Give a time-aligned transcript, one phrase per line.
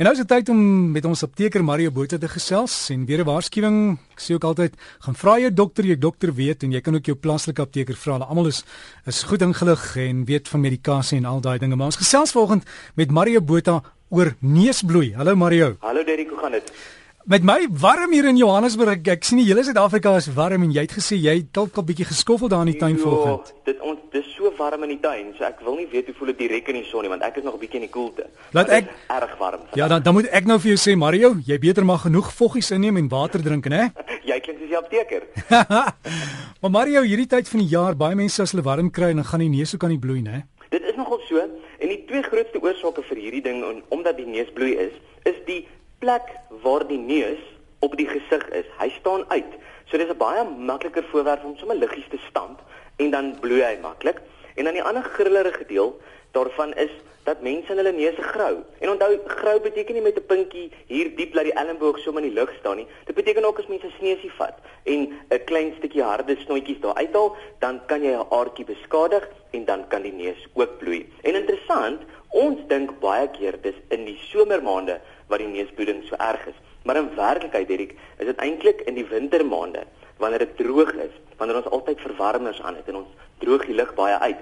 [0.00, 0.60] En nou is dit tyd om
[0.94, 3.98] met ons apteker Mario Botha te gesels en weer 'n waarskuwing.
[4.16, 4.72] Ek sê ook altyd,
[5.04, 8.16] gaan vra jou dokter, jy dokter weet en jy kan ook jou plaaslike apteker vra.
[8.16, 8.64] Almal is
[9.06, 11.76] is goed ingelig en weet van medikasie en al daai dinge.
[11.76, 15.12] Maar ons gesels vanoggend met Mario Botha oor neusbloei.
[15.12, 15.76] Hallo Mario.
[15.80, 16.72] Hallo Derrick, hoe gaan dit?
[17.24, 19.04] Met my warm hier in Johannesburg.
[19.12, 22.06] Ek, sien die hele Suid-Afrika is warm en jy het gesê jy dalk 'n bietjie
[22.08, 23.52] geskoffel daar in die tuin vanoggend.
[23.64, 26.32] Dit ons dis so warm in die tuin, so ek wil nie weet hoe voel
[26.32, 28.24] dit direk in die son nie want ek is nog 'n bietjie in die koelte.
[28.52, 29.60] Laat ek erg warm.
[29.74, 32.70] Ja, dan dan moet ek nou vir jou sê Mario, jy beter maar genoeg voggies
[32.70, 33.92] inneem en water drink, né?
[34.24, 35.22] jy klink soos 'n apteker.
[36.62, 39.40] maar Mario, hierdie tyd van die jaar, baie mense as hulle warm kry, dan gaan
[39.40, 40.46] die neus ook aan die bloei, né?
[40.70, 44.48] Dit is nogal so en die twee grootste oorsake vir hierdie ding omdat die neus
[44.54, 44.92] bloei is,
[45.24, 45.66] is die
[46.00, 46.32] plek
[46.62, 47.40] waar die neus
[47.84, 48.68] op die gesig is.
[48.80, 49.52] Hy staan uit.
[49.88, 52.58] So dis 'n baie makliker voorwerp om sommer liggies te stamp
[52.96, 54.20] en dan bloei hy maklik.
[54.54, 56.00] En dan die ander grillerige deel
[56.32, 56.90] daarvan is
[57.24, 58.62] dat mense hulle neuse grou.
[58.78, 62.28] En onthou, grou beteken nie met 'n pinkie hier diep laat die elleboog sommer in
[62.28, 62.86] die lug staan nie.
[63.04, 67.36] Dit beteken ook as mense sneusie vat en 'n klein stukkie harde snoetjies daar uithaal,
[67.58, 71.12] dan kan jy 'n aardjie beskadig en dan kan die neus ook bloei.
[71.22, 72.00] En interessant,
[72.30, 76.58] ons dink baie keer dis in die somermaande waar die neusbloeding so erg is.
[76.84, 79.84] Maar in werklikheid, Dirk, is dit eintlik in die wintermaande
[80.20, 83.94] wanneer dit droog is, wanneer ons altyd verwarmers aan het en ons droog die lug
[83.96, 84.40] baie uit,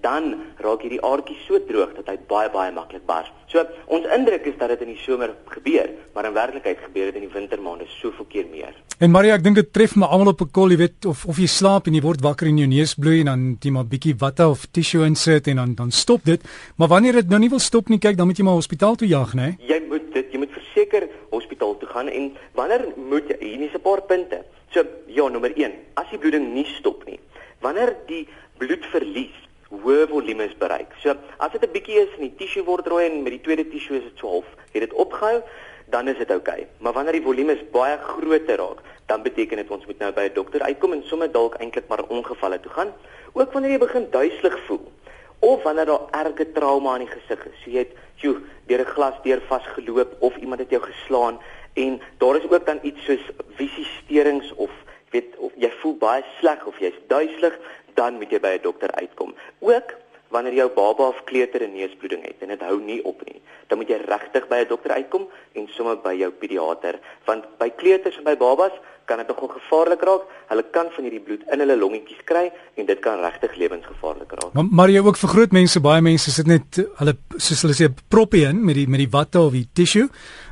[0.00, 0.34] dan
[0.64, 3.30] raak hierdie aardjie so droog dat hy baie baie maklik bars.
[3.50, 7.18] So ons indruk is dat dit in die somer gebeur, maar in werklikheid gebeur dit
[7.20, 8.76] in die wintermaande soveel keer meer.
[9.00, 11.38] En Maria, ek dink dit tref my almal op 'n kol, jy weet, of of
[11.38, 14.14] jy slaap en jy word wakker en jou neus bloei en dan jy maar bietjie
[14.18, 16.40] watte of tissue insit en dan dan stop dit.
[16.76, 19.08] Maar wanneer dit nou nie wil stop nie, kyk, dan moet jy maar hospitaal toe
[19.08, 19.56] jag, né?
[19.58, 23.74] Jy moet dit, jy moet verseker hospitaal toe gaan en wanneer moet jy hier is
[23.74, 24.44] 'n paar punte.
[24.70, 27.18] So ja, nommer 1, as die bloeding nie stop nie.
[27.60, 28.28] Wanneer die
[28.58, 29.34] bloedverlies
[29.70, 30.92] hoë volumes bereik.
[31.02, 33.68] So as dit 'n bietjie is en die tissue word rooi en met die tweede
[33.68, 35.42] tissue is dit so half, het dit opgehou,
[35.90, 36.60] dan is dit oukei.
[36.60, 36.68] Okay.
[36.78, 40.34] Maar wanneer die volumes baie groter raak, dan beteken dit ons moet nou by 'n
[40.34, 42.92] dokter uitkom en sommer dalk eintlik maar ongevalle toe gaan.
[43.32, 44.92] Ook wanneer jy begin duiselig voel
[45.38, 47.62] of wanneer daar erge trauma aan die gesig is.
[47.64, 48.36] So jy het joe,
[48.66, 51.38] deur 'n glasdeur vasgeloop of iemand het jou geslaan
[51.74, 54.70] en daar is ook dan iets soos visiesterings of
[55.10, 57.58] weet of jy voel baie sleg of jy's duiselig,
[57.94, 59.34] dan moet jy by 'n dokter uitkom.
[59.60, 59.96] Ook
[60.30, 63.78] wanneer jou baba of kleuter 'n neusbloeding het en dit hou nie op nie, dan
[63.78, 68.16] moet jy regtig by 'n dokter uitkom en sommer by jou pediater, want by kleuters
[68.16, 68.72] en by babas
[69.04, 70.22] kan dit nogal gevaarlik raak.
[70.48, 74.52] Hulle kan van hierdie bloed in hulle longetjies kry en dit kan regtig lewensgevaarlik raak.
[74.52, 77.90] Maar, maar jy ook vir groot mense, baie mense sit net hulle soos hulle sê
[78.08, 80.08] proppie in met die met die watte of die tissue,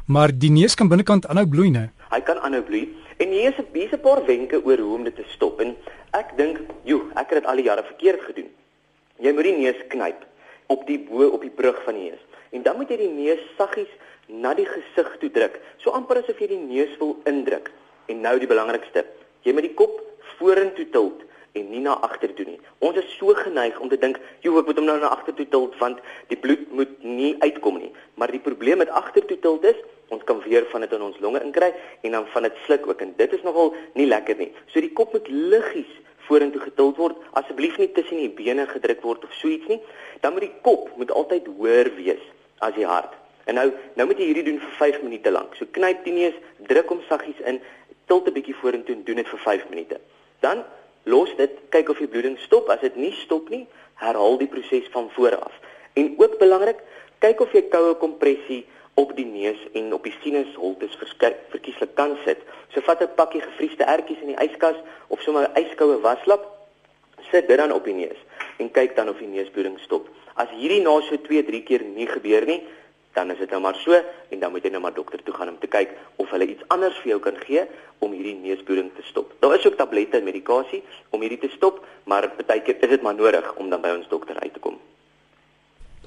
[0.07, 1.87] maar die neus kan binnekant aanhou bloei nou.
[2.11, 5.05] Hy kan aanhou bloei en hier is 'n bietjie 'n paar wenke oor hoe om
[5.05, 5.77] dit te stop en
[6.13, 8.51] ek dink, joe, ek het dit al die jare verkeerd gedoen.
[9.19, 10.21] Jy moet die neus knyp
[10.67, 12.25] op die bo op die brug van die neus.
[12.51, 13.91] En dan moet jy die neus saggies
[14.27, 17.71] na die gesig toe druk, so amper asof jy die neus wil indruk.
[18.07, 19.05] En nou die belangrikste,
[19.43, 20.01] jy moet die kop
[20.39, 21.25] vorentoe tilt
[21.59, 22.61] en nie na agter toe nie.
[22.85, 25.49] Ons is so geneig om te dink, "Joe, ek moet hom nou na agter toe
[25.49, 25.99] tilt want
[26.29, 29.77] die bloed moet nie uitkom nie." Maar die probleem met agter toe tilt is,
[30.09, 33.01] ons kan weer van dit in ons longe inkry en dan van dit sluk ook
[33.05, 34.51] en dit is nogal nie lekker nie.
[34.73, 35.91] So die kop moet liggies
[36.29, 39.81] vorentoe getild word, asseblief nie tussen die bene gedruk word of so iets nie.
[40.21, 42.25] Dan moet die kop moet altyd hoër wees
[42.65, 43.15] as die hart.
[43.49, 45.57] En nou nou moet jy hierdie doen vir 5 minute lank.
[45.57, 46.37] So knyp die neus,
[46.69, 47.61] druk hom saggies in,
[48.09, 50.01] tilt 'n bietjie vorentoe en doen dit vir 5 minute.
[50.41, 50.65] Dan
[51.05, 52.69] los dit, kyk of die bloeding stop.
[52.69, 55.53] As dit nie stop nie, herhaal die proses van voor af.
[55.95, 56.77] En ook belangrik,
[57.19, 58.67] kyk of jy koue kompressie
[58.99, 60.97] op die neus en op die sinusholtes
[61.53, 62.41] verkieslik kan sit.
[62.75, 66.43] So vat 'n pakkie gevriesde ertjies in die yskas of sommer 'n yskoue waslap,
[67.31, 68.21] sit dit dan op die neus
[68.59, 70.09] en kyk dan of die neusbloeding stop.
[70.35, 72.63] As hierdie na so 2-3 keer nie gebeur nie,
[73.13, 73.93] dan is dit nou maar so
[74.29, 76.63] en dan moet jy nou maar dokter toe gaan om te kyk of hulle iets
[76.69, 77.65] anders vir jou kan gee
[77.99, 79.33] om hierdie neusbloeding te stop.
[79.39, 83.03] Daar is ook tablette en medikasie om hierdie te stop, maar baie keer is dit
[83.03, 84.79] maar nodig om dan by ons dokter uit te kom.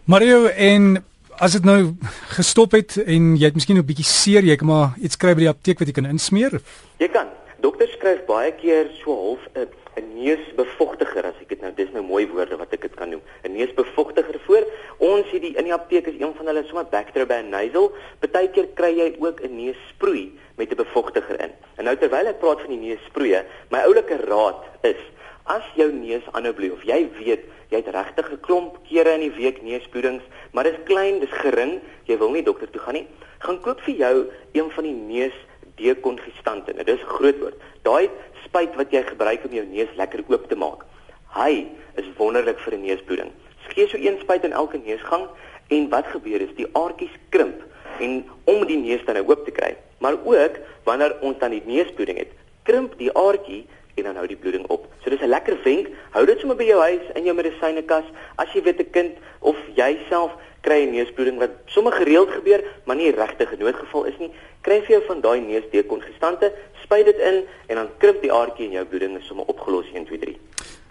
[0.06, 1.11] Mario en
[1.42, 1.96] as dit nou
[2.36, 5.42] gestop het en jy het miskien 'n bietjie seer, jy kan maar iets kry by
[5.42, 6.62] die apteek wat jy kan insmeer.
[7.00, 7.28] Jy kan.
[7.60, 9.68] Dokter skryf baie keer so half 'n
[9.98, 13.22] 'n neusbevochtiger as ek dit nou dis nou mooi woorde wat ek dit kan noem.
[13.44, 14.64] 'n Neusbevochtiger voor.
[15.00, 17.92] Ons het die in die apteek is een van hulle sommer Bactrim nasal.
[18.20, 21.52] Partykeer kry jy ook 'n neussproei met 'n bevochtiger in.
[21.78, 25.02] En nou terwyl ek praat van die neussproeie, my oulike raad is
[25.46, 29.24] as jou neus aanhou bloei of jy weet jy het regtig 'n klomp kere in
[29.24, 32.94] die week neusbloedings, maar dit is klein, dis gering, jy wil nie dokter toe gaan
[32.94, 33.08] nie,
[33.40, 34.16] gaan koop vir jou
[34.52, 35.38] een van die neus
[35.76, 36.74] dekongestante.
[36.74, 37.56] Nou dis 'n groot woord.
[37.82, 38.10] Daai
[38.44, 40.86] spuit wat jy gebruik om jou neus lekker oop te maak.
[41.34, 43.32] Hy is wonderlik vir 'n neusbloeding.
[43.68, 45.28] Gee so een spuit in elke neusgang
[45.68, 47.64] en wat gebeur is die aardjies krimp
[48.00, 49.76] en om die neus dan nou oop te kry.
[50.00, 52.32] Maar ook wanneer ons dan die neusbloeding het,
[52.64, 53.66] krimp die aardjie
[53.96, 54.88] en dan hou die bloeding op.
[55.04, 55.88] So dis 'n lekker wenk.
[56.12, 58.06] Hou dit sommer by jou huis in jou medisynekas
[58.36, 62.96] as jy weet 'n kind of jouself kry 'n neusbloeding wat sommer gereeld gebeur, maar
[62.96, 64.32] nie regtig 'n noodgeval is nie.
[64.62, 66.54] Kry vir jou van daai neusdekongestante,
[66.84, 70.06] spuit dit in en dan krimp die aardjie en jou bloeding is sommer opgelos 1
[70.06, 70.38] 2 3.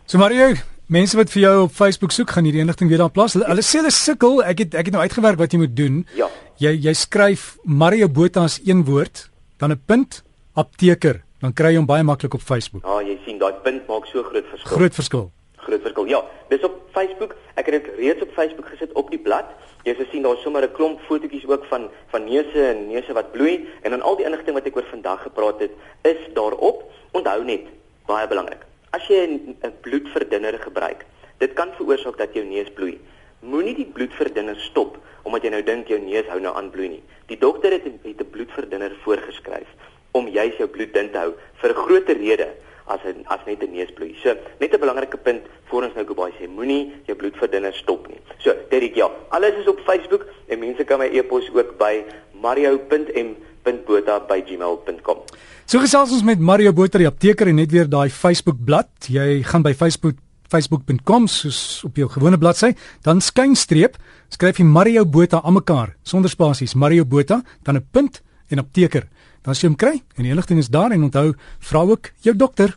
[0.04, 0.54] So Mario,
[0.86, 3.32] mense wat vir jou op Facebook soek, gaan hierdie inligting weer daar plaas.
[3.32, 4.42] Hulle, hulle sê hulle sukkel.
[4.42, 6.06] Ek het ek het nou uitgewerk wat jy moet doen.
[6.14, 6.28] Ja.
[6.56, 10.24] Jy jy skryf Mario Botha as een woord, dan 'n punt,
[10.54, 12.84] apteker dan kry jy hom baie maklik op Facebook.
[12.84, 14.76] Ja, jy sien daai punt maak so groot verskil.
[14.76, 15.26] Groot verskil.
[15.64, 16.08] Groot verskil.
[16.12, 16.20] Ja,
[16.52, 17.34] dis op Facebook.
[17.56, 19.48] Ek het dit reeds op Facebook gesit op die blad.
[19.88, 23.32] Jy sal sien daar's sommer 'n klomp fotootjies ook van van neuse en neuse wat
[23.32, 25.72] bloei en dan al die inligting wat ek oor vandag gepraat het,
[26.02, 26.84] is daarop.
[27.12, 27.64] Onthou net,
[28.06, 28.66] baie belangrik.
[28.90, 31.06] As jy 'n bloedverdunner gebruik,
[31.38, 33.00] dit kan veroorsaak dat jou neus bloei.
[33.40, 37.02] Moenie die bloedverdunner stop omdat jy nou dink jou neus hou nou aan bloei nie.
[37.26, 39.68] Die dokter het 'n bloedverdunner voorgeskryf
[40.12, 42.48] om juis jou bloed dun te hou vir 'n groter rede
[42.86, 44.14] as 'n as net 'n neusbloei.
[44.22, 48.20] So, net 'n belangrike punt voor ons nou Gobaie sê, moenie jou bloedverdunner stop nie.
[48.38, 52.04] So, Derek, ja, alles is op Facebook en mense kan my e-pos ook by
[52.40, 55.16] mario.m.botha@gmail.com.
[55.64, 59.12] So gesels ons met Mario Botha die apteker en net weer daai Facebook bladsy.
[59.12, 60.14] Jy gaan by Facebook
[60.50, 62.72] facebook.com soos op jou gewone bladsy,
[63.06, 63.94] dan skynstreep,
[64.34, 69.06] skryf jy Mario Botha aan mekaar sonder spasies, Mario Botha, dan 'n punt en apteker.
[69.42, 71.32] Dan jy hom kry en die inligting is daar en onthou,
[71.64, 72.76] vra ook jou dokter.